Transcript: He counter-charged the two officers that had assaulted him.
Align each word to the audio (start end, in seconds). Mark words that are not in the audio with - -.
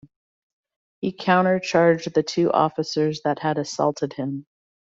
He 1.01 1.11
counter-charged 1.11 2.11
the 2.15 2.23
two 2.23 2.51
officers 2.51 3.21
that 3.23 3.37
had 3.37 3.59
assaulted 3.59 4.13
him. 4.13 4.47